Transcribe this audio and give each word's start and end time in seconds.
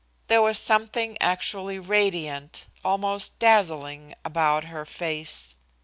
There 0.29 0.41
was 0.41 0.57
something 0.57 1.15
actually 1.21 1.77
radiant, 1.77 2.65
almost 2.83 3.37
dazzling, 3.37 4.15
about 4.25 4.63
her 4.63 4.83
face. 4.83 5.53